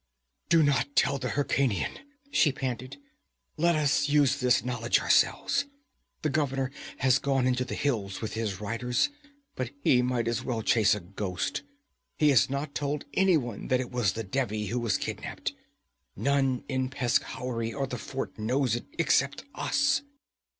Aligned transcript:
'Do 0.49 0.63
not 0.63 0.95
tell 0.95 1.19
the 1.19 1.29
Hyrkanian!' 1.29 1.99
she 2.31 2.51
panted. 2.51 2.97
'Let 3.55 3.75
us 3.75 4.09
use 4.09 4.39
this 4.39 4.65
knowledge 4.65 4.99
ourselves! 4.99 5.65
The 6.23 6.29
governor 6.31 6.71
has 6.97 7.19
gone 7.19 7.45
into 7.45 7.63
the 7.63 7.75
hills 7.75 8.19
with 8.19 8.33
his 8.33 8.59
riders, 8.59 9.11
but 9.55 9.69
he 9.83 10.01
might 10.01 10.27
as 10.27 10.43
well 10.43 10.63
chase 10.63 10.95
a 10.95 11.01
ghost. 11.01 11.61
He 12.17 12.29
has 12.31 12.49
not 12.49 12.73
told 12.73 13.05
anyone 13.13 13.67
that 13.67 13.79
it 13.79 13.91
was 13.91 14.13
the 14.13 14.23
Devi 14.23 14.65
who 14.65 14.79
was 14.79 14.97
kidnapped. 14.97 15.53
None 16.15 16.63
in 16.67 16.89
Peshkhauri 16.89 17.71
or 17.71 17.85
the 17.85 17.99
fort 17.99 18.39
knows 18.39 18.75
it 18.75 18.85
except 18.97 19.45
us.' 19.53 20.01